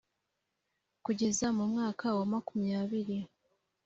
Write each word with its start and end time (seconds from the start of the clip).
kugeza 1.05 1.45
mu 1.57 1.63
mwaka 1.71 2.05
wa 2.17 2.25
makumyabiri 2.31 3.19